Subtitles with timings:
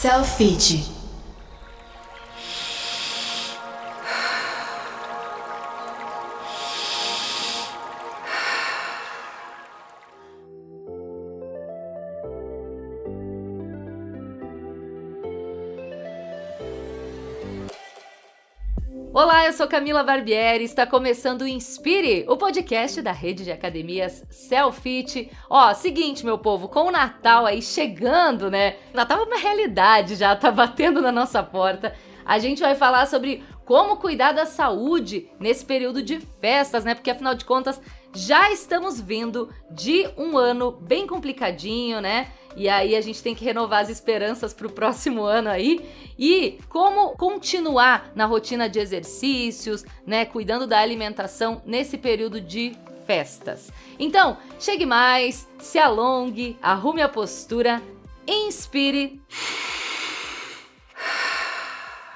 [0.00, 0.97] Selfie.
[19.58, 25.32] Sou Camila Barbieri, está começando o Inspire, o podcast da rede de academias Selfit.
[25.50, 28.76] Ó, seguinte, meu povo, com o Natal aí chegando, né?
[28.94, 31.92] Natal é uma realidade já, tá batendo na nossa porta.
[32.24, 36.94] A gente vai falar sobre como cuidar da saúde nesse período de festas, né?
[36.94, 37.80] Porque afinal de contas,
[38.14, 42.28] já estamos vindo de um ano bem complicadinho, né?
[42.56, 45.88] E aí a gente tem que renovar as esperanças para o próximo ano aí.
[46.18, 50.24] E como continuar na rotina de exercícios, né?
[50.24, 53.72] Cuidando da alimentação nesse período de festas.
[53.98, 57.82] Então, chegue mais, se alongue, arrume a postura,
[58.26, 59.20] inspire.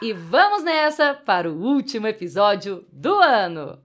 [0.04, 3.79] E vamos nessa para o último episódio do ano!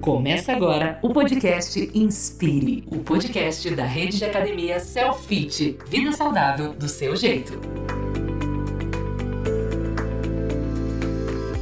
[0.00, 6.88] Começa agora o podcast Inspire, o podcast da rede de academia Selfit, vida saudável do
[6.88, 7.52] seu jeito.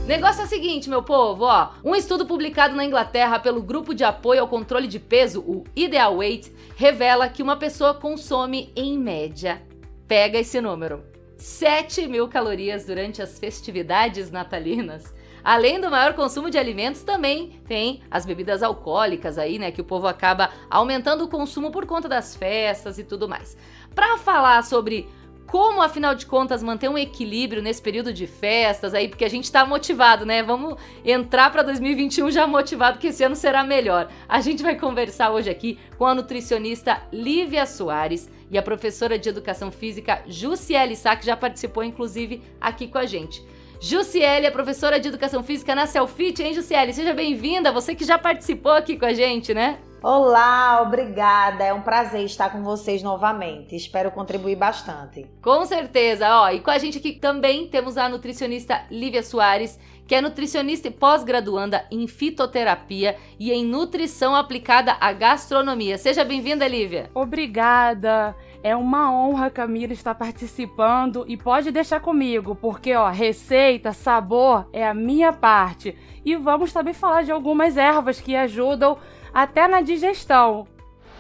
[0.07, 1.73] Negócio é o seguinte, meu povo, ó.
[1.85, 6.19] Um estudo publicado na Inglaterra pelo Grupo de Apoio ao Controle de Peso, o Ideal
[6.19, 9.61] Weight, revela que uma pessoa consome, em média,
[10.07, 11.03] pega esse número,
[11.37, 15.13] 7 mil calorias durante as festividades natalinas.
[15.43, 19.71] Além do maior consumo de alimentos, também tem as bebidas alcoólicas aí, né?
[19.71, 23.57] Que o povo acaba aumentando o consumo por conta das festas e tudo mais.
[23.95, 25.09] Para falar sobre
[25.49, 29.51] como, afinal de contas, manter um equilíbrio nesse período de festas aí, porque a gente
[29.51, 30.43] tá motivado, né?
[30.43, 34.09] Vamos entrar para 2021 já motivado que esse ano será melhor.
[34.29, 39.29] A gente vai conversar hoje aqui com a nutricionista Lívia Soares e a professora de
[39.29, 43.43] educação física Jussiele Sá, que já participou inclusive aqui com a gente.
[43.81, 46.93] Jussiele é professora de Educação Física na Selfit, hein, Jussiele?
[46.93, 49.79] Seja bem-vinda, você que já participou aqui com a gente, né?
[50.03, 51.63] Olá, obrigada.
[51.65, 53.77] É um prazer estar com vocês novamente.
[53.77, 55.27] Espero contribuir bastante.
[55.41, 56.51] Com certeza, ó.
[56.51, 59.79] E com a gente aqui também temos a nutricionista Lívia Soares,
[60.09, 65.99] que é nutricionista e pós-graduanda em fitoterapia e em nutrição aplicada à gastronomia.
[65.99, 67.11] Seja bem-vinda, Lívia.
[67.15, 68.35] Obrigada.
[68.63, 74.87] É uma honra, Camila, estar participando e pode deixar comigo, porque ó, receita, sabor é
[74.87, 75.97] a minha parte.
[76.25, 78.99] E vamos também falar de algumas ervas que ajudam
[79.33, 80.67] até na digestão.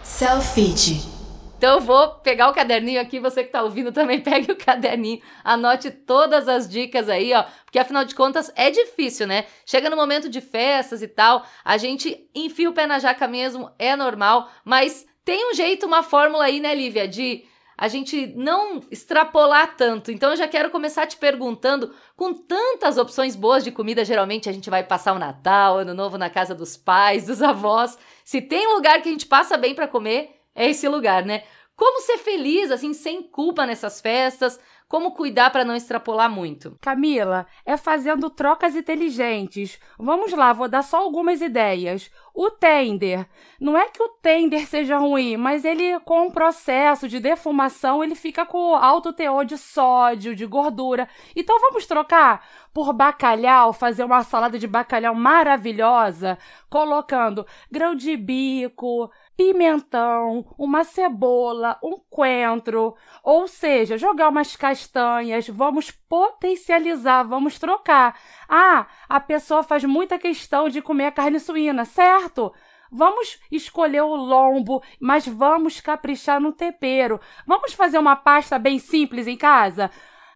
[0.02, 1.18] Selfie.
[1.56, 5.20] Então eu vou pegar o caderninho aqui, você que tá ouvindo também pegue o caderninho,
[5.44, 9.44] anote todas as dicas aí, ó, porque afinal de contas é difícil, né?
[9.66, 13.70] Chega no momento de festas e tal, a gente enfia o pé na jaca mesmo,
[13.76, 17.44] é normal, mas tem um jeito, uma fórmula aí, né, Lívia, de
[17.76, 20.10] a gente não extrapolar tanto.
[20.10, 24.52] Então eu já quero começar te perguntando, com tantas opções boas de comida, geralmente a
[24.52, 27.98] gente vai passar o Natal, Ano Novo na casa dos pais, dos avós.
[28.24, 31.42] Se tem lugar que a gente passa bem para comer, é esse lugar, né?
[31.78, 34.58] Como ser feliz assim sem culpa nessas festas?
[34.88, 36.76] Como cuidar para não extrapolar muito?
[36.80, 39.78] Camila, é fazendo trocas inteligentes.
[39.96, 42.10] Vamos lá, vou dar só algumas ideias.
[42.34, 43.28] O tender,
[43.60, 48.14] não é que o tender seja ruim, mas ele com o processo de defumação, ele
[48.14, 51.08] fica com alto teor de sódio, de gordura.
[51.36, 56.38] Então vamos trocar por bacalhau, fazer uma salada de bacalhau maravilhosa,
[56.70, 65.92] colocando grão de bico, pimentão, uma cebola, um coentro, ou seja, jogar umas castanhas, vamos
[65.92, 68.18] potencializar, vamos trocar.
[68.48, 72.52] Ah, a pessoa faz muita questão de comer carne suína, certo?
[72.90, 77.20] Vamos escolher o lombo, mas vamos caprichar no tempero.
[77.46, 79.88] Vamos fazer uma pasta bem simples em casa?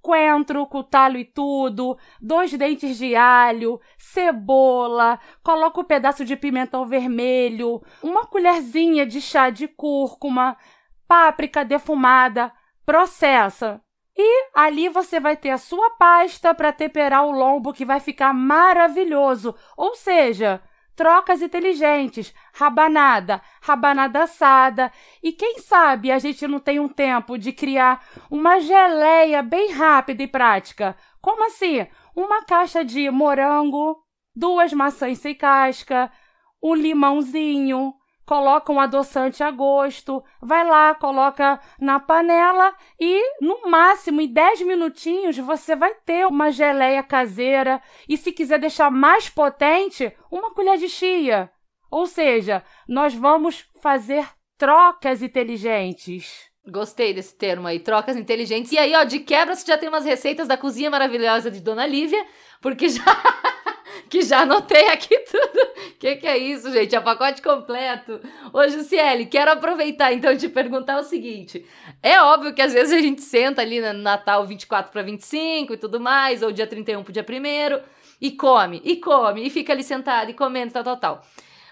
[0.03, 6.85] Coentro com talho e tudo, dois dentes de alho, cebola, coloca um pedaço de pimentão
[6.85, 10.57] vermelho, uma colherzinha de chá de cúrcuma,
[11.07, 12.53] páprica defumada,
[12.85, 13.81] processa.
[14.15, 18.35] E ali você vai ter a sua pasta para temperar o lombo que vai ficar
[18.35, 19.55] maravilhoso.
[19.77, 20.61] Ou seja,
[20.95, 24.93] trocas inteligentes, rabanada, rabanada assada.
[25.23, 30.23] E quem sabe a gente não tem um tempo de criar uma geleia bem rápida
[30.23, 30.97] e prática.
[31.21, 31.87] Como assim?
[32.15, 33.97] Uma caixa de morango,
[34.35, 36.11] duas maçãs sem casca,
[36.63, 37.95] um limãozinho,
[38.27, 44.63] coloca um adoçante a gosto, vai lá, coloca na panela e no máximo em 10
[44.63, 50.79] minutinhos você vai ter uma geleia caseira e se quiser deixar mais potente, uma colher
[50.79, 51.51] de chia.
[51.91, 54.27] Ou seja, nós vamos fazer
[54.57, 56.51] trocas inteligentes.
[56.67, 58.71] Gostei desse termo aí, trocas inteligentes.
[58.71, 61.85] E aí, ó, de quebra você já tem umas receitas da cozinha maravilhosa de Dona
[61.85, 62.25] Lívia,
[62.61, 63.03] porque já
[64.09, 65.73] que já anotei aqui tudo.
[66.03, 66.97] Que que é isso, gente?
[66.97, 68.21] É pacote completo.
[68.53, 71.65] Ô, Jussiele, quero aproveitar então de perguntar o seguinte.
[72.03, 75.77] É óbvio que às vezes a gente senta ali no Natal 24 para 25 e
[75.77, 77.83] tudo mais, ou dia 31 pro dia 1
[78.21, 81.23] e come, e come, e fica ali sentado e comendo, tal, tal, tal.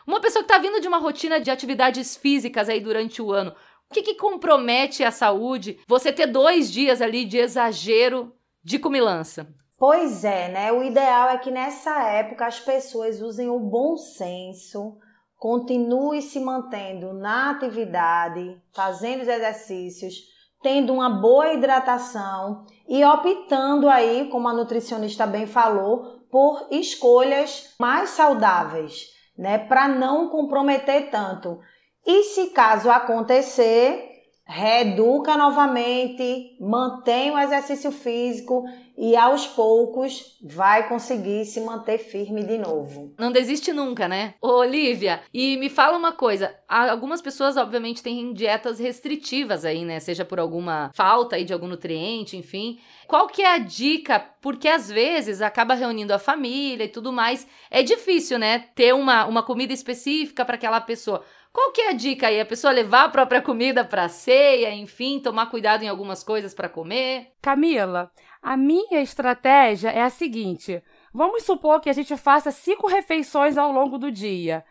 [0.07, 3.55] Uma pessoa que tá vindo de uma rotina de atividades físicas aí durante o ano,
[3.89, 5.79] o que, que compromete a saúde?
[5.87, 9.53] Você ter dois dias ali de exagero de comilança.
[9.81, 10.71] Pois é, né?
[10.71, 14.99] O ideal é que nessa época as pessoas usem o bom senso,
[15.39, 20.17] continue se mantendo na atividade, fazendo os exercícios,
[20.63, 28.11] tendo uma boa hidratação e optando aí, como a nutricionista bem falou, por escolhas mais
[28.11, 31.59] saudáveis, né, para não comprometer tanto.
[32.07, 34.11] E se caso acontecer,
[34.45, 38.65] reeduca novamente, mantém o exercício físico
[39.01, 43.15] e aos poucos vai conseguir se manter firme de novo.
[43.19, 44.35] Não desiste nunca, né?
[44.43, 50.01] Ô, Olivia, e me fala uma coisa, algumas pessoas obviamente têm dietas restritivas aí, né?
[50.01, 52.79] Seja por alguma falta aí de algum nutriente, enfim.
[53.07, 54.21] Qual que é a dica?
[54.43, 57.47] Porque às vezes acaba reunindo a família e tudo mais.
[57.71, 58.67] É difícil, né?
[58.75, 61.25] Ter uma, uma comida específica para aquela pessoa.
[61.53, 62.41] Qual que é a dica aí?
[62.41, 66.69] A pessoa levar a própria comida para ceia, enfim, tomar cuidado em algumas coisas para
[66.69, 67.33] comer?
[67.43, 68.11] Camila,
[68.41, 70.83] a minha estratégia é a seguinte:
[71.13, 74.65] vamos supor que a gente faça cinco refeições ao longo do dia.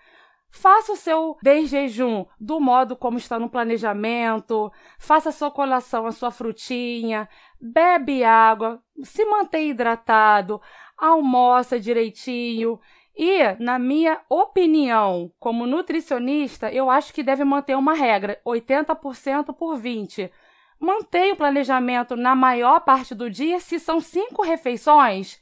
[0.52, 6.12] Faça o seu desjejum do modo como está no planejamento, faça a sua colação, a
[6.12, 7.30] sua frutinha,
[7.62, 10.60] bebe água, se mantém hidratado,
[10.98, 12.80] almoça direitinho.
[13.22, 19.78] E, na minha opinião, como nutricionista, eu acho que deve manter uma regra: 80% por
[19.78, 20.32] 20%.
[20.80, 23.60] Mantenha o planejamento na maior parte do dia.
[23.60, 25.38] Se são cinco refeições,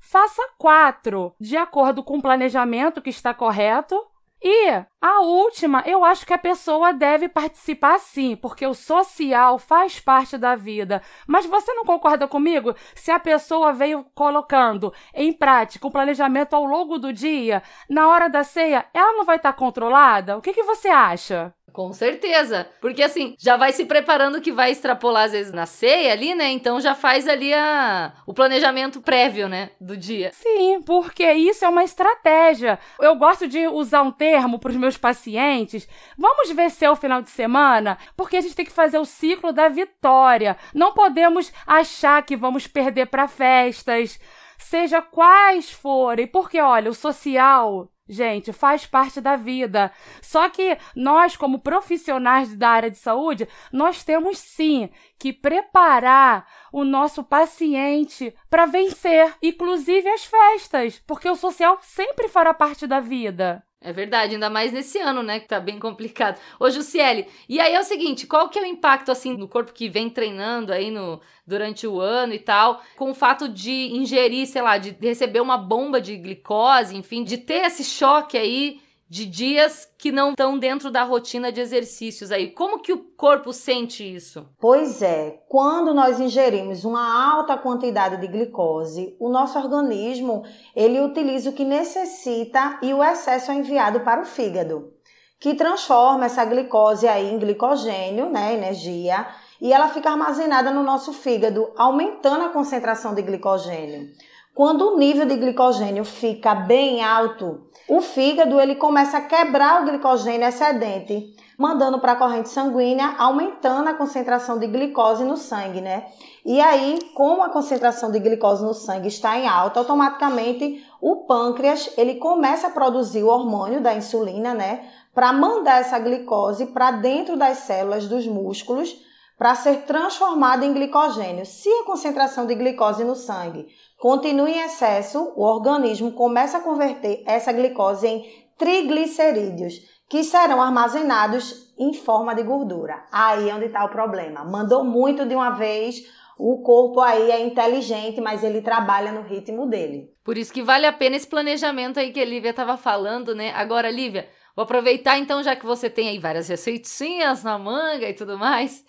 [0.00, 4.04] faça quatro, de acordo com o planejamento que está correto
[4.42, 10.00] e a última, eu acho que a pessoa deve participar sim, porque o social faz
[10.00, 11.02] parte da vida.
[11.26, 12.74] Mas você não concorda comigo?
[12.94, 18.28] Se a pessoa veio colocando em prática o planejamento ao longo do dia, na hora
[18.28, 20.38] da ceia, ela não vai estar controlada?
[20.38, 21.54] O que, que você acha?
[21.72, 22.68] Com certeza.
[22.80, 26.50] Porque assim, já vai se preparando que vai extrapolar às vezes na ceia ali, né?
[26.50, 29.70] Então já faz ali a, o planejamento prévio, né?
[29.80, 30.30] Do dia.
[30.32, 32.78] Sim, porque isso é uma estratégia.
[33.00, 35.88] Eu gosto de usar um termo para os meus pacientes.
[36.16, 39.68] Vamos vencer o final de semana, porque a gente tem que fazer o ciclo da
[39.68, 40.56] vitória.
[40.74, 44.18] Não podemos achar que vamos perder para festas,
[44.58, 49.92] seja quais forem, porque olha, o social gente, faz parte da vida.
[50.20, 56.84] Só que nós, como profissionais da área de saúde, nós temos sim que preparar o
[56.84, 63.64] nosso paciente para vencer, inclusive as festas, porque o social sempre fará parte da vida.
[63.82, 66.38] É verdade, ainda mais nesse ano, né, que tá bem complicado.
[66.58, 69.72] Ô, Jussiele, e aí é o seguinte, qual que é o impacto, assim, no corpo
[69.72, 74.46] que vem treinando aí no, durante o ano e tal, com o fato de ingerir,
[74.46, 79.26] sei lá, de receber uma bomba de glicose, enfim, de ter esse choque aí de
[79.26, 82.52] dias que não estão dentro da rotina de exercícios aí.
[82.52, 84.46] Como que o corpo sente isso?
[84.60, 90.44] Pois é, quando nós ingerimos uma alta quantidade de glicose, o nosso organismo,
[90.76, 94.92] ele utiliza o que necessita e o excesso é enviado para o fígado,
[95.40, 99.26] que transforma essa glicose aí em glicogênio, né, energia,
[99.60, 104.08] e ela fica armazenada no nosso fígado, aumentando a concentração de glicogênio.
[104.54, 109.84] Quando o nível de glicogênio fica bem alto, o fígado ele começa a quebrar o
[109.86, 116.06] glicogênio excedente, mandando para a corrente sanguínea, aumentando a concentração de glicose no sangue, né?
[116.44, 121.92] E aí, como a concentração de glicose no sangue está em alta, automaticamente o pâncreas
[121.96, 124.84] ele começa a produzir o hormônio da insulina, né?
[125.14, 128.96] Para mandar essa glicose para dentro das células dos músculos
[129.40, 131.46] para ser transformada em glicogênio.
[131.46, 133.66] Se a concentração de glicose no sangue
[134.00, 138.24] continua em excesso, o organismo começa a converter essa glicose em
[138.56, 139.74] triglicerídeos,
[140.08, 143.04] que serão armazenados em forma de gordura.
[143.12, 144.42] Aí é onde está o problema.
[144.42, 146.02] Mandou muito de uma vez,
[146.38, 150.08] o corpo aí é inteligente, mas ele trabalha no ritmo dele.
[150.24, 153.52] Por isso que vale a pena esse planejamento aí que a Lívia estava falando, né?
[153.54, 158.14] Agora, Lívia, vou aproveitar então, já que você tem aí várias receitinhas na manga e
[158.14, 158.82] tudo mais.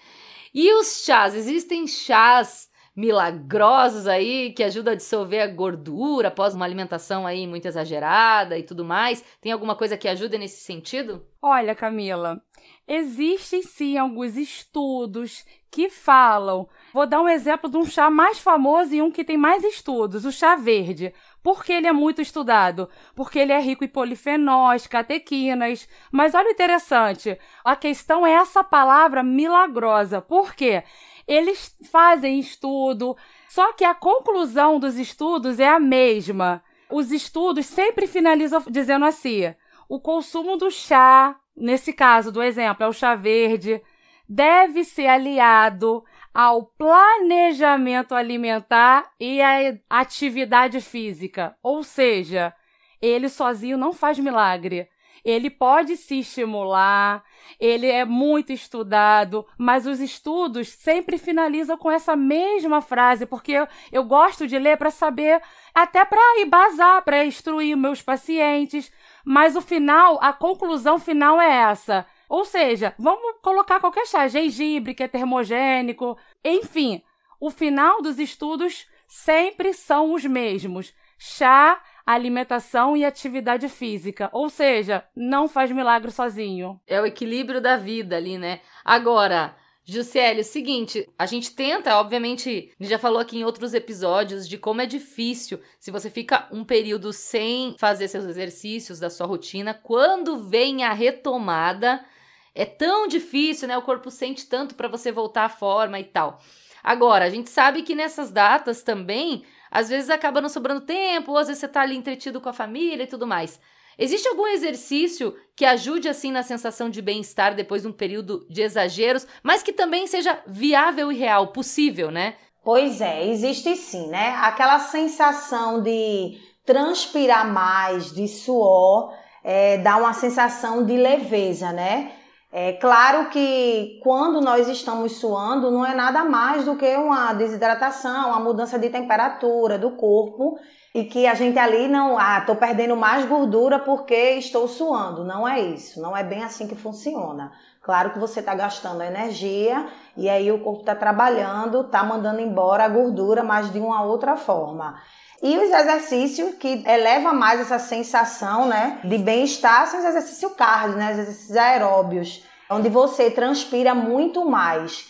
[0.53, 1.35] E os chás?
[1.35, 7.67] Existem chás milagrosos aí que ajudam a dissolver a gordura após uma alimentação aí muito
[7.67, 9.23] exagerada e tudo mais?
[9.39, 11.25] Tem alguma coisa que ajude nesse sentido?
[11.41, 12.41] Olha, Camila,
[12.87, 16.67] existem sim alguns estudos que falam.
[16.93, 20.25] Vou dar um exemplo de um chá mais famoso e um que tem mais estudos,
[20.25, 21.13] o chá verde.
[21.41, 22.89] Por que ele é muito estudado?
[23.15, 25.87] Porque ele é rico em polifenóis, catequinas.
[26.11, 30.21] Mas olha o interessante, a questão é essa palavra milagrosa.
[30.21, 30.83] Por quê?
[31.31, 33.15] Eles fazem estudo,
[33.47, 36.61] só que a conclusão dos estudos é a mesma.
[36.89, 39.55] Os estudos sempre finalizam dizendo assim:
[39.87, 43.81] o consumo do chá, nesse caso do exemplo, é o chá verde,
[44.27, 51.55] deve ser aliado ao planejamento alimentar e à atividade física.
[51.63, 52.53] Ou seja,
[53.01, 54.89] ele sozinho não faz milagre.
[55.23, 57.23] Ele pode se estimular,
[57.59, 63.67] ele é muito estudado, mas os estudos sempre finalizam com essa mesma frase, porque eu,
[63.91, 65.41] eu gosto de ler para saber,
[65.73, 68.91] até para embasar, para instruir meus pacientes,
[69.23, 72.05] mas o final, a conclusão final é essa.
[72.27, 77.03] Ou seja, vamos colocar qualquer chá, gengibre, que é termogênico, enfim,
[77.39, 80.93] o final dos estudos sempre são os mesmos.
[81.17, 81.81] Chá
[82.13, 84.29] alimentação e atividade física.
[84.31, 86.79] Ou seja, não faz milagre sozinho.
[86.87, 88.61] É o equilíbrio da vida ali, né?
[88.83, 94.81] Agora, Juscelio, seguinte, a gente tenta, obviamente, já falou aqui em outros episódios de como
[94.81, 100.47] é difícil se você fica um período sem fazer seus exercícios da sua rotina, quando
[100.47, 102.05] vem a retomada,
[102.53, 103.77] é tão difícil, né?
[103.77, 106.39] O corpo sente tanto para você voltar à forma e tal.
[106.83, 111.37] Agora, a gente sabe que nessas datas também às vezes acaba não sobrando tempo, ou
[111.37, 113.59] às vezes você tá ali entretido com a família e tudo mais.
[113.97, 118.61] Existe algum exercício que ajude assim na sensação de bem-estar depois de um período de
[118.61, 122.35] exageros, mas que também seja viável e real, possível, né?
[122.63, 124.35] Pois é, existe sim, né?
[124.41, 129.13] Aquela sensação de transpirar mais, de suor,
[129.43, 132.11] é, dá uma sensação de leveza, né?
[132.53, 138.27] É claro que quando nós estamos suando, não é nada mais do que uma desidratação,
[138.27, 140.59] uma mudança de temperatura do corpo
[140.93, 145.23] e que a gente ali não, ah, tô perdendo mais gordura porque estou suando.
[145.23, 147.53] Não é isso, não é bem assim que funciona.
[147.81, 152.83] Claro que você está gastando energia e aí o corpo está trabalhando, está mandando embora
[152.83, 154.99] a gordura, mas de uma outra forma.
[155.41, 160.97] E os exercícios que eleva mais essa sensação, né, de bem-estar são os exercícios cardio,
[160.97, 165.09] né, os exercícios aeróbios, onde você transpira muito mais.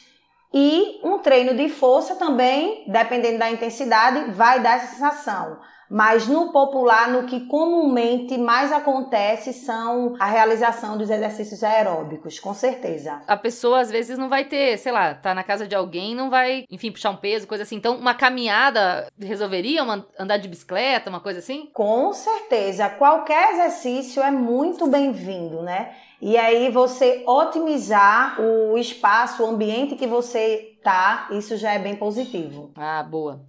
[0.54, 5.60] E um treino de força também, dependendo da intensidade, vai dar essa sensação.
[5.94, 12.54] Mas no popular, no que comumente mais acontece são a realização dos exercícios aeróbicos, com
[12.54, 13.22] certeza.
[13.28, 16.30] A pessoa às vezes não vai ter, sei lá, tá na casa de alguém, não
[16.30, 17.76] vai, enfim, puxar um peso, coisa assim.
[17.76, 21.70] Então, uma caminhada resolveria uma, andar de bicicleta, uma coisa assim?
[21.74, 22.88] Com certeza.
[22.88, 25.94] Qualquer exercício é muito bem-vindo, né?
[26.22, 31.98] E aí você otimizar o espaço, o ambiente que você tá, isso já é bem
[31.98, 32.72] positivo.
[32.78, 33.42] Ah, boa.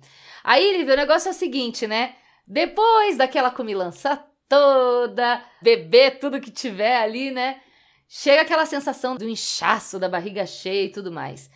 [0.43, 2.15] Aí, Lívia, o negócio é o seguinte, né?
[2.47, 7.61] Depois daquela comilança toda, beber tudo que tiver ali, né?
[8.09, 11.51] Chega aquela sensação do inchaço, da barriga cheia e tudo mais.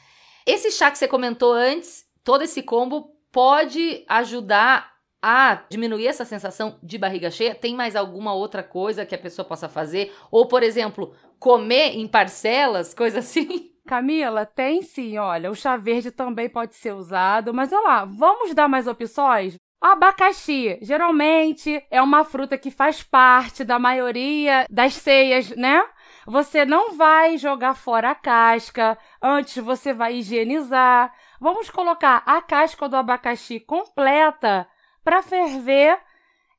[0.47, 6.79] Esse chá que você comentou antes, todo esse combo pode ajudar a diminuir essa sensação
[6.83, 7.55] de barriga cheia?
[7.55, 10.15] Tem mais alguma outra coisa que a pessoa possa fazer?
[10.31, 13.73] Ou, por exemplo, comer em parcelas, coisa assim?
[13.87, 18.55] Camila, tem sim, olha, o chá verde também pode ser usado, mas olha lá, vamos
[18.55, 19.57] dar mais opções?
[19.93, 25.81] Abacaxi, geralmente é uma fruta que faz parte da maioria das ceias, né?
[26.27, 31.15] Você não vai jogar fora a casca, antes você vai higienizar.
[31.41, 34.69] Vamos colocar a casca do abacaxi completa
[35.05, 35.97] para ferver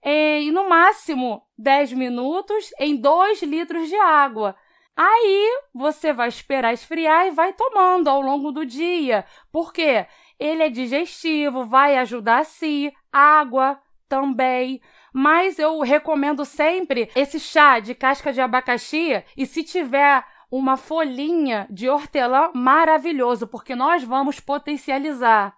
[0.02, 4.56] em no máximo 10 minutos em 2 litros de água.
[4.98, 9.26] Aí você vai esperar esfriar e vai tomando ao longo do dia.
[9.52, 10.08] Por quê?
[10.40, 14.82] Ele é digestivo, vai ajudar a si, água também.
[15.14, 21.68] Mas eu recomendo sempre esse chá de casca de abacaxi e se tiver uma folhinha
[21.70, 25.56] de hortelã, maravilhoso, porque nós vamos potencializar.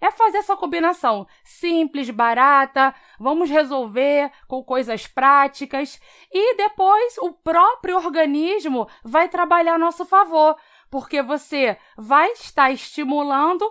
[0.00, 6.00] É fazer essa combinação simples, barata, vamos resolver com coisas práticas
[6.32, 10.56] e depois o próprio organismo vai trabalhar a nosso favor,
[10.88, 13.68] porque você vai estar estimulando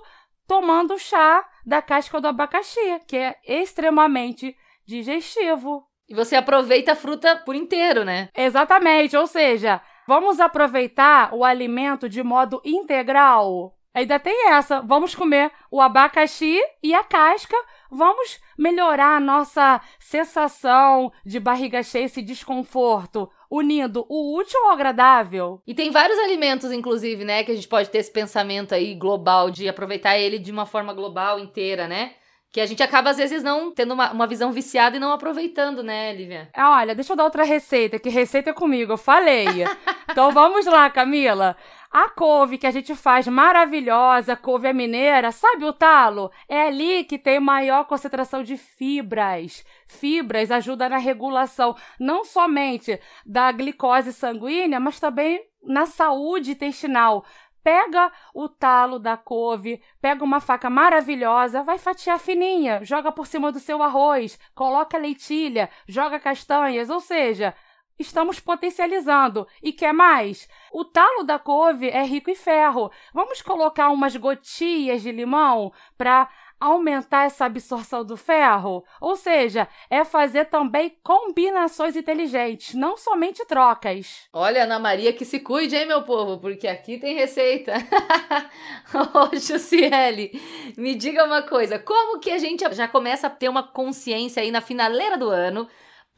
[0.47, 4.55] tomando chá da casca do abacaxi, que é extremamente
[4.87, 5.85] digestivo.
[6.09, 8.29] E você aproveita a fruta por inteiro, né?
[8.33, 13.73] Exatamente, ou seja, vamos aproveitar o alimento de modo integral.
[13.93, 14.79] Ainda tem essa.
[14.81, 17.57] Vamos comer o abacaxi e a casca.
[17.89, 25.61] Vamos melhorar a nossa sensação de barriga cheia, esse desconforto, unindo o útil ao agradável.
[25.65, 29.49] E tem vários alimentos, inclusive, né, que a gente pode ter esse pensamento aí global
[29.49, 32.13] de aproveitar ele de uma forma global inteira, né?
[32.51, 35.83] Que a gente acaba, às vezes, não tendo uma, uma visão viciada e não aproveitando,
[35.83, 36.49] né, Lívia?
[36.55, 39.45] Ah, olha, deixa eu dar outra receita, que receita é comigo, eu falei.
[40.09, 41.55] então vamos lá, Camila.
[41.99, 46.31] A couve que a gente faz maravilhosa, couve mineira, sabe o talo?
[46.47, 49.65] É ali que tem maior concentração de fibras.
[49.87, 57.25] Fibras ajudam na regulação não somente da glicose sanguínea, mas também na saúde intestinal
[57.63, 63.51] pega o talo da couve, pega uma faca maravilhosa, vai fatiar fininha, joga por cima
[63.51, 67.55] do seu arroz, coloca leitilha, joga castanhas, ou seja,
[67.99, 69.47] estamos potencializando.
[69.61, 70.47] E quer mais?
[70.71, 72.91] O talo da couve é rico em ferro.
[73.13, 78.83] Vamos colocar umas gotinhas de limão para aumentar essa absorção do ferro?
[78.99, 84.27] Ou seja, é fazer também combinações inteligentes, não somente trocas.
[84.33, 87.73] Olha, Ana Maria, que se cuide, hein, meu povo, porque aqui tem receita.
[89.13, 90.31] Ô, Jussiele,
[90.77, 94.51] me diga uma coisa: como que a gente já começa a ter uma consciência aí
[94.51, 95.67] na finaleira do ano?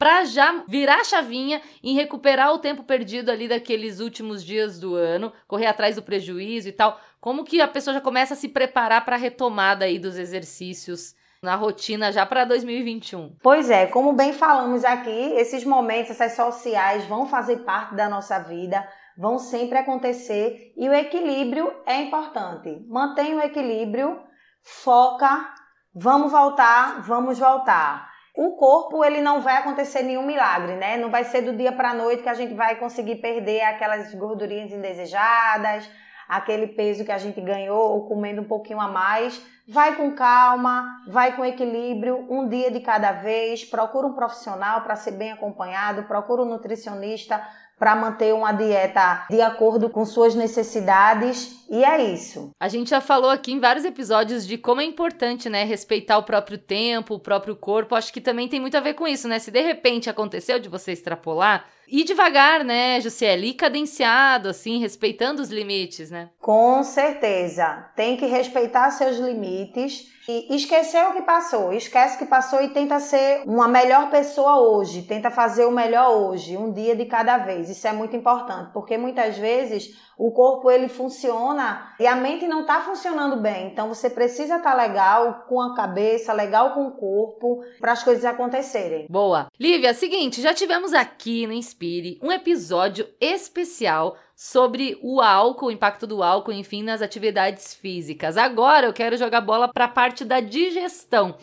[0.00, 4.94] Para já virar a chavinha em recuperar o tempo perdido ali daqueles últimos dias do
[4.94, 6.98] ano, correr atrás do prejuízo e tal.
[7.20, 11.14] Como que a pessoa já começa a se preparar para a retomada aí dos exercícios
[11.42, 13.36] na rotina já para 2021?
[13.42, 18.38] Pois é, como bem falamos aqui, esses momentos, essas sociais vão fazer parte da nossa
[18.38, 18.82] vida,
[19.18, 22.86] vão sempre acontecer e o equilíbrio é importante.
[22.88, 24.18] Mantenha o equilíbrio,
[24.62, 25.46] foca,
[25.94, 28.09] vamos voltar, vamos voltar.
[28.36, 30.96] O corpo, ele não vai acontecer nenhum milagre, né?
[30.96, 34.14] Não vai ser do dia para a noite que a gente vai conseguir perder aquelas
[34.14, 35.90] gordurinhas indesejadas,
[36.28, 39.44] aquele peso que a gente ganhou ou comendo um pouquinho a mais.
[39.68, 43.64] Vai com calma, vai com equilíbrio, um dia de cada vez.
[43.64, 47.44] Procura um profissional para ser bem acompanhado, procura um nutricionista
[47.80, 52.50] para manter uma dieta de acordo com suas necessidades e é isso.
[52.60, 56.22] A gente já falou aqui em vários episódios de como é importante, né, respeitar o
[56.24, 57.94] próprio tempo, o próprio corpo.
[57.94, 59.38] Acho que também tem muito a ver com isso, né?
[59.38, 63.48] Se de repente aconteceu de você extrapolar, ir devagar, né, Jussiele?
[63.48, 66.30] Ir cadenciado, assim, respeitando os limites, né?
[66.40, 67.90] Com certeza.
[67.96, 72.68] Tem que respeitar seus limites e esquecer o que passou, esquece o que passou e
[72.68, 77.38] tenta ser uma melhor pessoa hoje, tenta fazer o melhor hoje, um dia de cada
[77.38, 77.68] vez.
[77.68, 82.60] Isso é muito importante, porque muitas vezes o corpo ele funciona e a mente não
[82.60, 83.68] está funcionando bem.
[83.68, 88.04] Então você precisa estar tá legal com a cabeça, legal com o corpo para as
[88.04, 89.06] coisas acontecerem.
[89.08, 89.46] Boa.
[89.58, 96.06] Lívia, seguinte, já tivemos aqui no Inspire um episódio especial sobre o álcool, o impacto
[96.06, 98.36] do álcool, enfim, nas atividades físicas.
[98.36, 101.34] Agora eu quero jogar bola para a parte da digestão.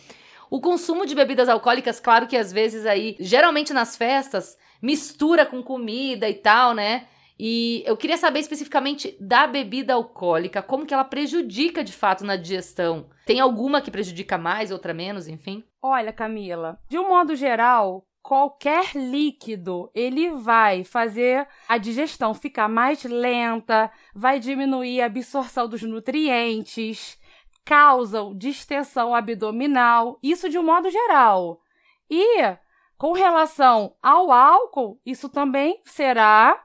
[0.48, 5.64] O consumo de bebidas alcoólicas, claro que às vezes aí, geralmente nas festas, mistura com
[5.64, 7.08] comida e tal, né?
[7.38, 12.34] E eu queria saber especificamente da bebida alcoólica, como que ela prejudica de fato na
[12.34, 13.08] digestão.
[13.24, 15.62] Tem alguma que prejudica mais, outra menos, enfim?
[15.80, 23.04] Olha, Camila, de um modo geral, qualquer líquido, ele vai fazer a digestão ficar mais
[23.04, 27.18] lenta, vai diminuir a absorção dos nutrientes,
[27.64, 31.60] causam distensão abdominal, isso de um modo geral.
[32.10, 32.42] E
[32.96, 36.60] com relação ao álcool, isso também será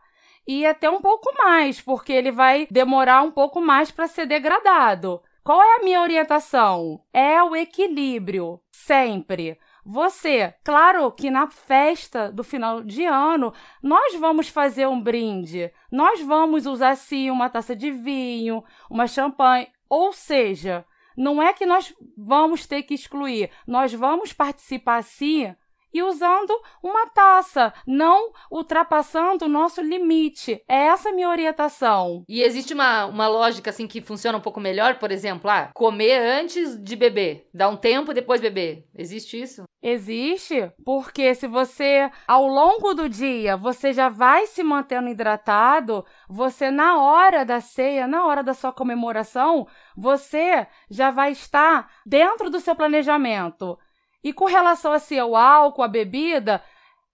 [0.47, 5.21] e até um pouco mais, porque ele vai demorar um pouco mais para ser degradado.
[5.43, 7.01] Qual é a minha orientação?
[7.11, 9.59] É o equilíbrio, sempre.
[9.85, 15.69] Você, claro que na festa do final de ano, nós vamos fazer um brinde.
[15.91, 20.85] Nós vamos usar sim uma taça de vinho, uma champanhe, ou seja,
[21.17, 25.53] não é que nós vamos ter que excluir, nós vamos participar sim
[25.93, 26.51] e usando
[26.81, 30.61] uma taça, não ultrapassando o nosso limite.
[30.67, 32.23] É essa a minha orientação.
[32.27, 36.17] E existe uma, uma lógica assim que funciona um pouco melhor, por exemplo, ah, comer
[36.17, 38.85] antes de beber, dar um tempo depois beber.
[38.95, 39.63] Existe isso?
[39.85, 46.71] Existe, porque se você ao longo do dia você já vai se mantendo hidratado, você
[46.71, 52.61] na hora da ceia, na hora da sua comemoração, você já vai estar dentro do
[52.61, 53.77] seu planejamento.
[54.23, 56.63] E com relação assim, ao álcool, à bebida,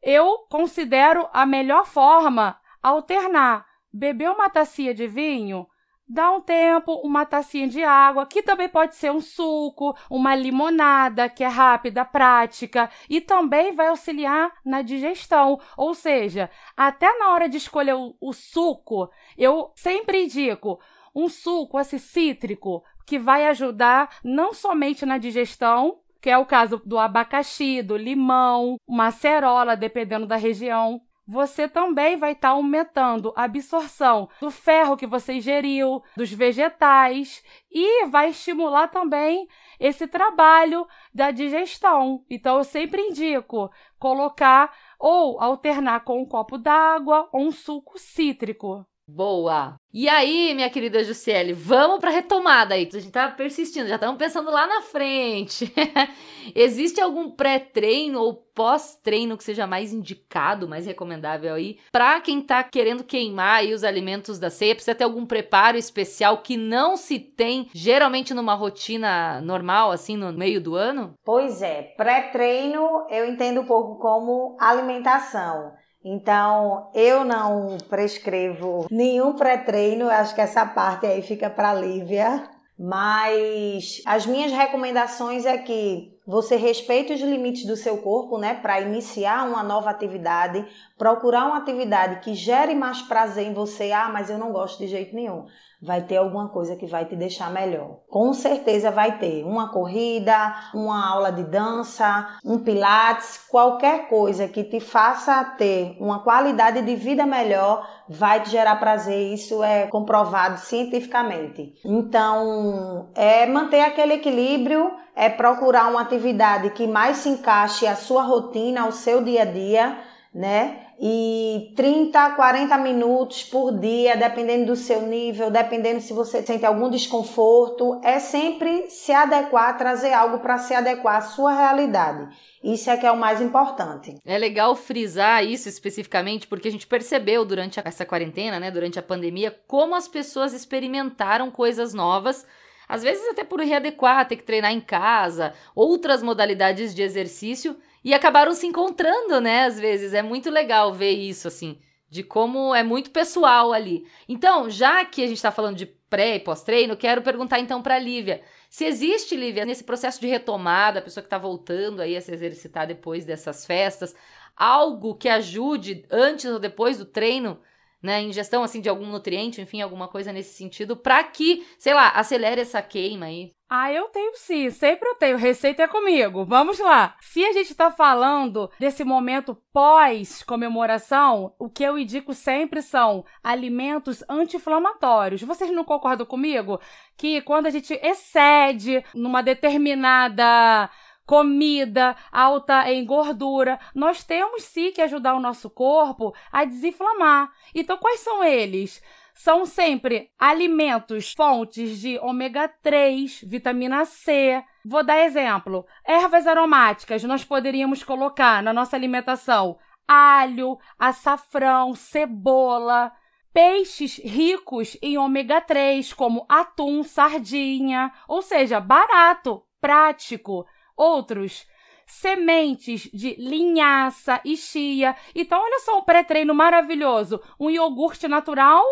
[0.02, 3.66] eu considero a melhor forma alternar.
[3.92, 5.68] Beber uma tacinha de vinho,
[6.08, 11.30] dá um tempo, uma tacinha de água, que também pode ser um suco, uma limonada,
[11.30, 15.60] que é rápida, prática, e também vai auxiliar na digestão.
[15.78, 20.80] Ou seja, até na hora de escolher o, o suco, eu sempre indico
[21.16, 26.82] um suco assim, cítrico que vai ajudar não somente na digestão, que é o caso
[26.86, 33.32] do abacaxi, do limão, uma acerola, dependendo da região, você também vai estar tá aumentando
[33.36, 39.48] a absorção do ferro que você ingeriu, dos vegetais e vai estimular também
[39.80, 42.26] esse trabalho da digestão.
[42.28, 48.89] Então eu sempre indico colocar ou alternar com um copo d'água ou um suco cítrico.
[49.12, 49.76] Boa!
[49.92, 52.88] E aí, minha querida Jussiele, vamos para retomada aí.
[52.94, 55.74] A gente tá persistindo, já estamos pensando lá na frente.
[56.54, 62.64] Existe algum pré-treino ou pós-treino que seja mais indicado, mais recomendável aí para quem tá
[62.64, 64.76] querendo queimar aí os alimentos da ceia?
[64.76, 70.32] Precisa ter algum preparo especial que não se tem geralmente numa rotina normal assim no
[70.32, 71.14] meio do ano?
[71.26, 75.74] Pois é, pré-treino eu entendo um pouco como alimentação.
[76.12, 82.50] Então, eu não prescrevo nenhum pré-treino, acho que essa parte aí fica para Lívia.
[82.82, 88.80] Mas as minhas recomendações é que você respeite os limites do seu corpo, né, para
[88.80, 90.66] iniciar uma nova atividade,
[90.98, 93.92] procurar uma atividade que gere mais prazer em você.
[93.92, 95.46] Ah, mas eu não gosto de jeito nenhum
[95.82, 98.00] vai ter alguma coisa que vai te deixar melhor.
[98.10, 104.64] Com certeza vai ter uma corrida, uma aula de dança, um pilates, qualquer coisa que
[104.64, 109.34] te faça ter uma qualidade de vida melhor vai te gerar prazer.
[109.34, 111.74] Isso é comprovado cientificamente.
[111.86, 118.24] Então, é manter aquele equilíbrio, é procurar uma atividade que mais se encaixe à sua
[118.24, 119.98] rotina, ao seu dia a dia,
[120.34, 120.89] né?
[121.02, 126.90] E 30, 40 minutos por dia, dependendo do seu nível, dependendo se você sente algum
[126.90, 132.28] desconforto, é sempre se adequar, trazer algo para se adequar à sua realidade.
[132.62, 134.18] Isso é que é o mais importante.
[134.26, 139.04] É legal frisar isso especificamente porque a gente percebeu durante essa quarentena, né, durante a
[139.04, 142.46] pandemia, como as pessoas experimentaram coisas novas
[142.90, 148.14] às vezes até por readequar, ter que treinar em casa, outras modalidades de exercício e
[148.14, 149.66] acabaram se encontrando, né?
[149.66, 154.06] Às vezes é muito legal ver isso assim, de como é muito pessoal ali.
[154.28, 158.00] Então, já que a gente está falando de pré e pós-treino, quero perguntar então para
[158.00, 162.22] Lívia, se existe, Lívia, nesse processo de retomada, a pessoa que está voltando aí a
[162.22, 164.16] se exercitar depois dessas festas,
[164.56, 167.60] algo que ajude antes ou depois do treino
[168.02, 172.10] né, ingestão assim de algum nutriente, enfim, alguma coisa nesse sentido, para que, sei lá,
[172.10, 173.52] acelere essa queima aí.
[173.72, 175.38] Ah, eu tenho sim, sempre eu tenho.
[175.38, 176.44] Receita é comigo.
[176.44, 177.16] Vamos lá.
[177.22, 184.24] Se a gente está falando desse momento pós-comemoração, o que eu indico sempre são alimentos
[184.28, 185.44] anti-inflamatórios.
[185.44, 186.80] Vocês não concordam comigo
[187.16, 190.90] que quando a gente excede numa determinada
[191.30, 193.80] comida alta em gordura.
[193.94, 197.52] Nós temos sim que ajudar o nosso corpo a desinflamar.
[197.76, 199.00] Então, quais são eles?
[199.36, 204.64] São sempre alimentos, fontes de ômega 3, vitamina C.
[204.84, 213.12] Vou dar exemplo: ervas aromáticas nós poderíamos colocar na nossa alimentação alho, açafrão, cebola,
[213.54, 220.66] peixes ricos em ômega 3, como atum, sardinha, ou seja, barato, prático
[221.00, 221.66] outros
[222.06, 225.16] sementes de linhaça e chia.
[225.34, 228.84] Então, olha só um pré-treino maravilhoso: um iogurte natural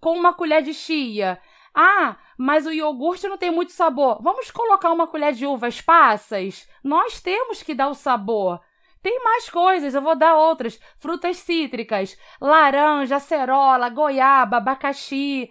[0.00, 1.40] com uma colher de chia.
[1.74, 4.20] Ah, mas o iogurte não tem muito sabor.
[4.22, 6.68] Vamos colocar uma colher de uvas passas?
[6.84, 8.60] Nós temos que dar o sabor.
[9.02, 10.80] Tem mais coisas, eu vou dar outras.
[10.98, 15.50] Frutas cítricas, laranja, acerola, goiaba, abacaxi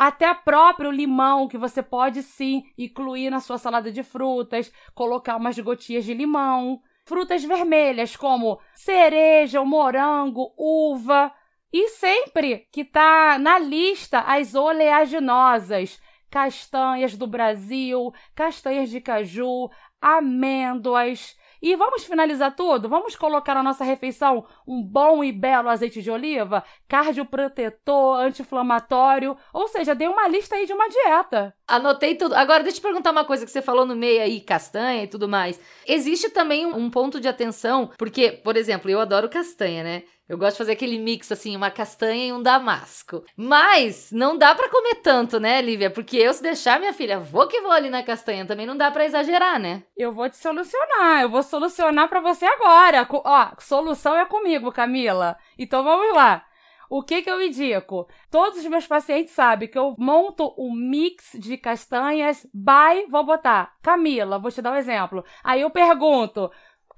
[0.00, 5.58] até próprio limão, que você pode sim incluir na sua salada de frutas, colocar umas
[5.58, 6.80] gotinhas de limão.
[7.04, 11.30] Frutas vermelhas como cereja, morango, uva.
[11.70, 19.68] E sempre que está na lista as oleaginosas, castanhas do Brasil, castanhas de caju,
[20.00, 22.88] amêndoas, e vamos finalizar tudo?
[22.88, 29.68] Vamos colocar na nossa refeição um bom e belo azeite de oliva, cardioprotetor, anti-inflamatório, ou
[29.68, 31.54] seja, dei uma lista aí de uma dieta.
[31.66, 32.34] Anotei tudo.
[32.34, 35.06] Agora, deixa eu te perguntar uma coisa que você falou no meio aí, castanha e
[35.06, 35.60] tudo mais.
[35.86, 40.02] Existe também um ponto de atenção, porque, por exemplo, eu adoro castanha, né?
[40.30, 43.24] Eu gosto de fazer aquele mix assim, uma castanha e um damasco.
[43.36, 45.90] Mas não dá para comer tanto, né, Lívia?
[45.90, 48.92] Porque eu se deixar minha filha, vou que vou ali na castanha, também não dá
[48.92, 49.82] para exagerar, né?
[49.96, 53.08] Eu vou te solucionar, eu vou solucionar para você agora.
[53.10, 55.36] Ó, solução é comigo, Camila.
[55.58, 56.44] Então vamos lá.
[56.92, 58.08] O que, que eu indico?
[58.32, 63.76] Todos os meus pacientes sabem que eu monto um mix de castanhas by, vou botar,
[63.80, 65.24] Camila, vou te dar um exemplo.
[65.44, 66.50] Aí eu pergunto,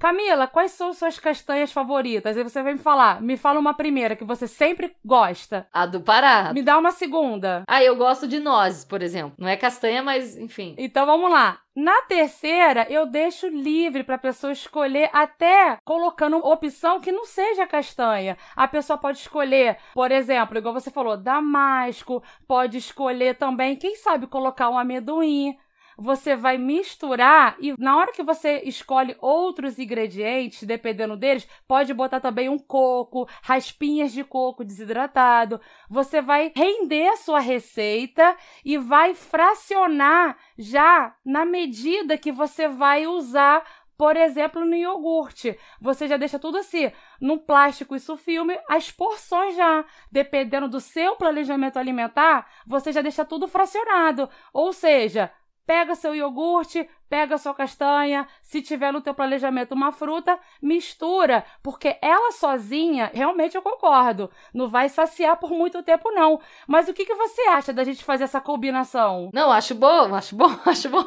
[0.02, 2.36] Camila, quais são suas castanhas favoritas?
[2.36, 5.68] E você vai me falar, me fala uma primeira que você sempre gosta.
[5.72, 6.52] A do Pará.
[6.52, 7.62] Me dá uma segunda.
[7.68, 9.34] Ah, eu gosto de nozes, por exemplo.
[9.38, 10.74] Não é castanha, mas enfim.
[10.76, 11.60] Então vamos lá.
[11.72, 17.64] Na terceira, eu deixo livre para a pessoa escolher, até colocando opção que não seja
[17.64, 18.36] castanha.
[18.56, 24.26] A pessoa pode escolher, por exemplo, igual você falou, damasco, pode escolher também, quem sabe,
[24.26, 25.56] colocar um amendoim
[26.02, 32.18] você vai misturar e na hora que você escolhe outros ingredientes, dependendo deles, pode botar
[32.18, 35.60] também um coco, raspinhas de coco desidratado.
[35.88, 43.06] Você vai render a sua receita e vai fracionar já na medida que você vai
[43.06, 43.64] usar
[43.96, 45.56] por exemplo, no iogurte.
[45.80, 51.14] Você já deixa tudo assim, num plástico isso filme, as porções já, dependendo do seu
[51.14, 54.28] planejamento alimentar, você já deixa tudo fracionado.
[54.52, 55.30] Ou seja,
[55.66, 61.96] Pega seu iogurte, pega sua castanha, se tiver no teu planejamento uma fruta, mistura, porque
[62.00, 66.40] ela sozinha, realmente eu concordo, não vai saciar por muito tempo não.
[66.66, 69.30] Mas o que, que você acha da gente fazer essa combinação?
[69.32, 71.04] Não, acho bom, acho bom, acho bom.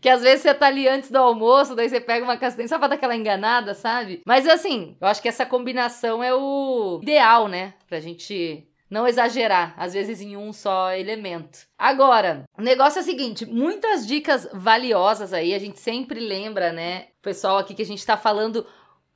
[0.00, 2.78] que às vezes você tá ali antes do almoço, daí você pega uma castanha só
[2.78, 4.22] pra dar aquela enganada, sabe?
[4.24, 7.74] Mas assim, eu acho que essa combinação é o ideal, né?
[7.88, 11.60] Pra gente não exagerar, às vezes em um só elemento.
[11.78, 17.06] Agora, o negócio é o seguinte: muitas dicas valiosas aí, a gente sempre lembra, né,
[17.22, 18.66] pessoal aqui que a gente tá falando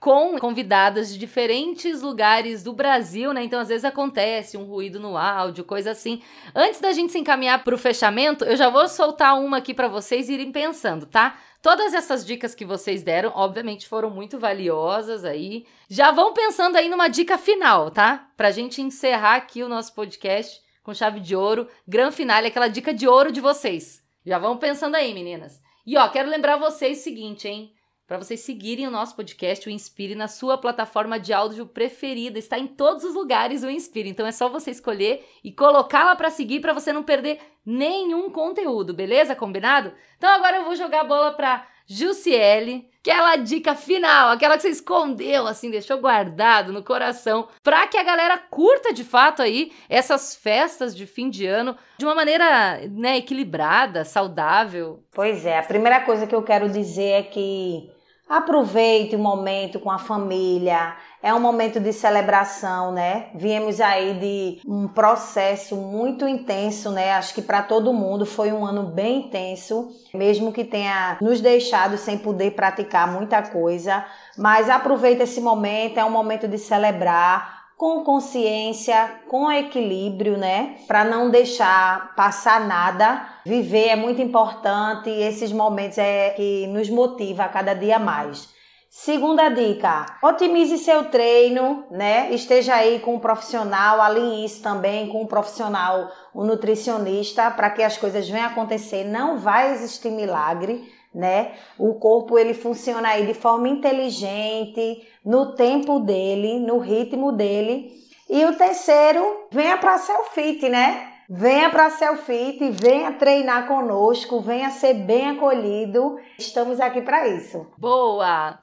[0.06, 3.42] com convidadas de diferentes lugares do Brasil, né?
[3.42, 6.22] Então, às vezes acontece um ruído no áudio, coisa assim.
[6.54, 9.88] Antes da gente se encaminhar para o fechamento, eu já vou soltar uma aqui para
[9.88, 11.36] vocês irem pensando, tá?
[11.60, 15.66] Todas essas dicas que vocês deram, obviamente, foram muito valiosas aí.
[15.90, 18.28] Já vão pensando aí numa dica final, tá?
[18.36, 22.94] Pra gente encerrar aqui o nosso podcast com chave de ouro, gran finale, aquela dica
[22.94, 24.04] de ouro de vocês.
[24.24, 25.60] Já vão pensando aí, meninas.
[25.84, 27.75] E ó, quero lembrar vocês o seguinte, hein?
[28.06, 32.38] Para vocês seguirem o nosso podcast, o Inspire, na sua plataforma de áudio preferida.
[32.38, 34.08] Está em todos os lugares o Inspire.
[34.08, 38.30] Então é só você escolher e colocar lá para seguir para você não perder nenhum
[38.30, 39.34] conteúdo, beleza?
[39.34, 39.92] Combinado?
[40.16, 44.70] Então agora eu vou jogar a bola para Jussiele, aquela dica final, aquela que você
[44.70, 50.34] escondeu, assim, deixou guardado no coração, para que a galera curta de fato aí essas
[50.34, 55.04] festas de fim de ano de uma maneira, né, equilibrada, saudável.
[55.12, 57.88] Pois é, a primeira coisa que eu quero dizer é que
[58.28, 60.96] Aproveite o momento com a família.
[61.22, 63.28] É um momento de celebração, né?
[63.36, 67.12] Viemos aí de um processo muito intenso, né?
[67.12, 71.96] Acho que para todo mundo foi um ano bem intenso, mesmo que tenha nos deixado
[71.96, 74.04] sem poder praticar muita coisa.
[74.36, 80.76] Mas aproveite esse momento, é um momento de celebrar com consciência, com equilíbrio, né?
[80.86, 83.26] Para não deixar passar nada.
[83.44, 88.48] Viver é muito importante e esses momentos é que nos motiva a cada dia mais.
[88.88, 92.32] Segunda dica: otimize seu treino, né?
[92.32, 97.82] Esteja aí com um profissional, alinhe isso também com um profissional, um nutricionista, para que
[97.82, 99.04] as coisas venham acontecer.
[99.04, 101.54] Não vai existir milagre né?
[101.78, 107.92] O corpo ele funciona aí de forma inteligente, no tempo dele, no ritmo dele.
[108.30, 111.14] E o terceiro, venha para Selfit, né?
[111.28, 116.16] Venha para Selfit, venha treinar conosco, venha ser bem acolhido.
[116.38, 117.66] Estamos aqui para isso.
[117.76, 118.60] Boa!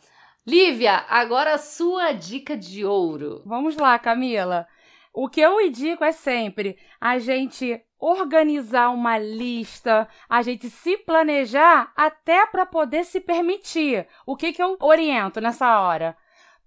[0.47, 3.41] Lívia, agora a sua dica de ouro.
[3.45, 4.65] Vamos lá, Camila.
[5.13, 11.91] O que eu indico é sempre a gente organizar uma lista, a gente se planejar
[11.95, 14.07] até para poder se permitir.
[14.25, 16.17] O que, que eu oriento nessa hora?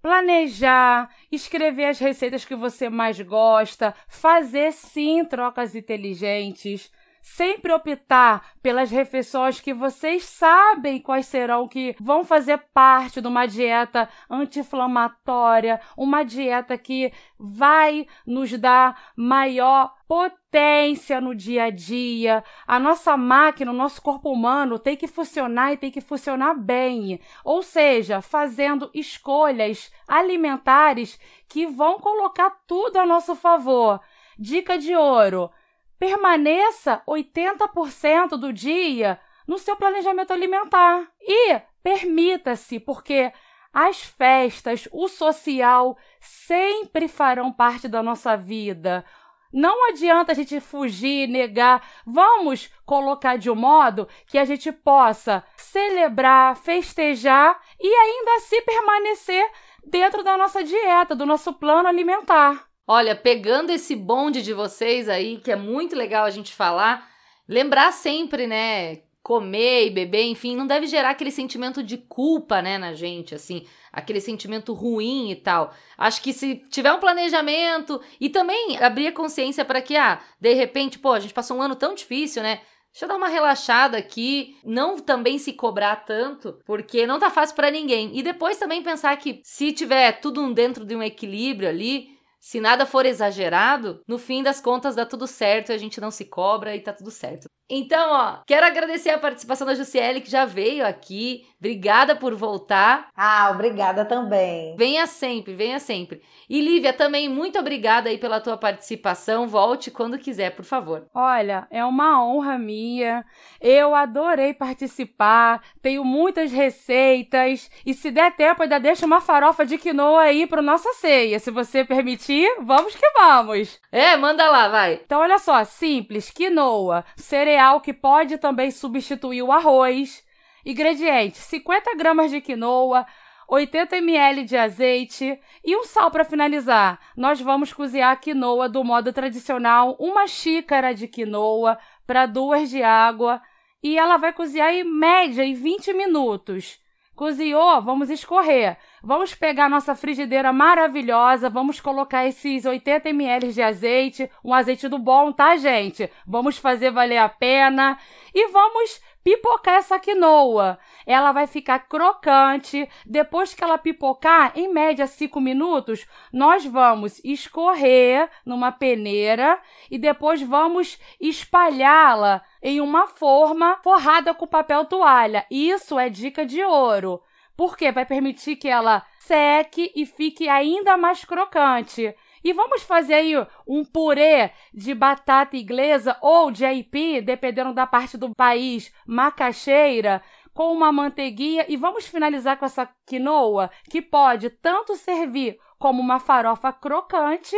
[0.01, 6.91] Planejar, escrever as receitas que você mais gosta, fazer sim trocas inteligentes,
[7.27, 13.47] sempre optar pelas refeições que vocês sabem quais serão que vão fazer parte de uma
[13.47, 22.45] dieta anti-inflamatória, uma dieta que vai nos dar maior potência no dia a dia.
[22.65, 27.21] A nossa máquina, o nosso corpo humano tem que funcionar e tem que funcionar bem.
[27.45, 34.01] Ou seja, fazendo escolhas alimentares que vão colocar tudo a nosso favor.
[34.39, 35.51] Dica de ouro:
[35.99, 43.33] permaneça 80% do dia no seu planejamento alimentar e permita-se, porque
[43.73, 49.05] as festas, o social sempre farão parte da nossa vida.
[49.53, 51.87] Não adianta a gente fugir, negar.
[52.05, 59.51] Vamos colocar de um modo que a gente possa celebrar, festejar e ainda assim permanecer
[59.87, 62.67] dentro da nossa dieta, do nosso plano alimentar.
[62.87, 67.11] Olha, pegando esse bonde de vocês aí, que é muito legal a gente falar,
[67.49, 69.01] lembrar sempre, né?
[69.27, 73.67] comer e beber, enfim, não deve gerar aquele sentimento de culpa, né, na gente, assim,
[73.93, 75.75] aquele sentimento ruim e tal.
[75.99, 80.55] Acho que se tiver um planejamento e também abrir a consciência para que, ah, de
[80.55, 82.61] repente, pô, a gente passou um ano tão difícil, né?
[82.93, 87.57] Deixa eu dar uma relaxada aqui, não também se cobrar tanto, porque não tá fácil
[87.57, 88.17] para ninguém.
[88.17, 92.16] E depois também pensar que se tiver tudo dentro de um equilíbrio ali,
[92.47, 96.25] se nada for exagerado, no fim das contas dá tudo certo, a gente não se
[96.25, 97.49] cobra e tá tudo certo.
[97.69, 101.45] Então, ó, quero agradecer a participação da Jussiele, que já veio aqui.
[101.59, 103.09] Obrigada por voltar.
[103.17, 104.77] Ah, obrigada também.
[104.77, 106.23] Venha sempre, venha sempre.
[106.49, 109.49] E Lívia, também muito obrigada aí pela tua participação.
[109.49, 111.07] Volte quando quiser, por favor.
[111.13, 113.25] Olha, é uma honra minha.
[113.61, 115.61] Eu adorei participar.
[115.83, 117.69] Tenho muitas receitas.
[117.85, 121.41] E se der tempo, ainda deixa uma farofa de quinoa aí para nossa ceia.
[121.41, 123.81] Se você permitir, vamos que vamos.
[123.91, 125.01] É, manda lá, vai.
[125.05, 130.23] Então, olha só, simples, quinoa, cereal cereal que pode também substituir o arroz.
[130.65, 133.07] Ingredientes: 50 gramas de quinoa,
[133.49, 137.01] 80 ml de azeite e um sal para finalizar.
[137.17, 142.83] Nós vamos cozinhar a quinoa do modo tradicional, uma xícara de quinoa para duas de
[142.83, 143.41] água
[143.83, 146.79] e ela vai cozinhar em média em 20 minutos.
[147.17, 148.77] Cozinhou, vamos escorrer.
[149.03, 154.99] Vamos pegar nossa frigideira maravilhosa, vamos colocar esses 80 ml de azeite, um azeite do
[154.99, 156.11] bom, tá, gente?
[156.27, 157.99] Vamos fazer valer a pena
[158.35, 160.79] e vamos pipocar essa quinoa.
[161.05, 162.89] Ela vai ficar crocante.
[163.05, 169.59] Depois que ela pipocar, em média 5 minutos, nós vamos escorrer numa peneira
[169.91, 175.47] e depois vamos espalhá-la em uma forma forrada com papel toalha.
[175.49, 177.23] Isso é dica de ouro.
[177.57, 182.13] Porque vai permitir que ela seque e fique ainda mais crocante.
[182.43, 183.35] E vamos fazer aí
[183.69, 190.21] um purê de batata inglesa ou de aipim, dependendo da parte do país, macaxeira,
[190.53, 196.19] com uma manteiguinha e vamos finalizar com essa quinoa que pode tanto servir como uma
[196.19, 197.57] farofa crocante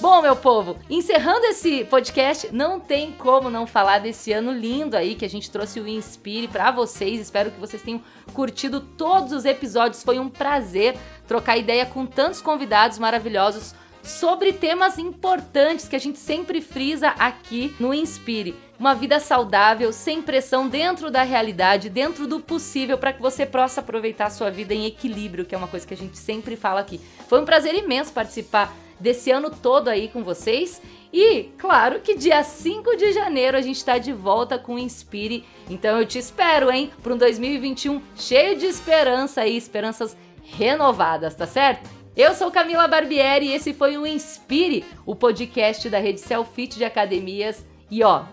[0.00, 5.14] Bom, meu povo, encerrando esse podcast, não tem como não falar desse ano lindo aí
[5.14, 7.20] que a gente trouxe o Inspire para vocês.
[7.20, 10.02] Espero que vocês tenham curtido todos os episódios.
[10.02, 10.96] Foi um prazer
[11.28, 17.76] trocar ideia com tantos convidados maravilhosos sobre temas importantes que a gente sempre frisa aqui
[17.78, 18.56] no Inspire.
[18.78, 23.82] Uma vida saudável, sem pressão, dentro da realidade, dentro do possível, para que você possa
[23.82, 26.80] aproveitar a sua vida em equilíbrio, que é uma coisa que a gente sempre fala
[26.80, 26.98] aqui.
[27.28, 30.80] Foi um prazer imenso participar desse ano todo aí com vocês.
[31.12, 35.44] E, claro, que dia 5 de janeiro a gente está de volta com o Inspire.
[35.68, 41.46] Então eu te espero, hein, para um 2021 cheio de esperança e esperanças renovadas, tá
[41.46, 41.88] certo?
[42.16, 46.84] Eu sou Camila Barbieri e esse foi o Inspire, o podcast da rede Selfit de
[46.84, 47.64] Academias.
[47.90, 48.24] E ó,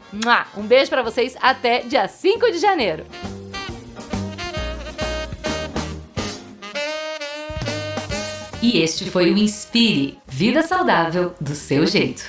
[0.56, 3.06] um beijo para vocês até dia 5 de janeiro.
[8.68, 12.26] E este foi o Inspire Vida Saudável do seu jeito.